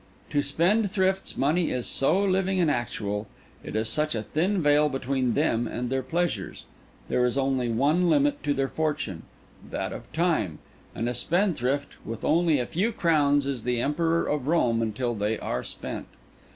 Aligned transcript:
To 0.31 0.41
spendthrifts 0.41 1.37
money 1.37 1.69
is 1.69 1.85
so 1.85 2.19
living 2.23 2.59
and 2.59 2.71
actual—it 2.71 3.75
is 3.75 3.87
such 3.87 4.15
a 4.15 4.23
thin 4.23 4.59
veil 4.59 4.89
between 4.89 5.35
them 5.35 5.67
and 5.67 5.91
their 5.91 6.01
pleasures! 6.01 6.65
There 7.07 7.23
is 7.23 7.37
only 7.37 7.69
one 7.69 8.09
limit 8.09 8.41
to 8.45 8.55
their 8.55 8.67
fortune—that 8.67 9.93
of 9.93 10.11
time; 10.11 10.57
and 10.95 11.07
a 11.07 11.13
spendthrift 11.13 12.03
with 12.03 12.25
only 12.25 12.57
a 12.57 12.65
few 12.65 12.91
crowns 12.91 13.45
is 13.45 13.61
the 13.61 13.79
Emperor 13.79 14.27
of 14.27 14.47
Rome 14.47 14.81
until 14.81 15.13
they 15.13 15.37
are 15.37 15.63
spent. 15.63 16.07